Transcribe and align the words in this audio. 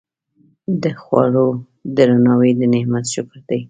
د 0.83 0.85
خوړو 1.01 1.47
درناوی 1.97 2.51
د 2.59 2.61
نعمت 2.73 3.05
شکر 3.13 3.39
دی. 3.49 3.59